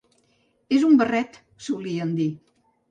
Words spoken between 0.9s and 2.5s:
barret», solien dir.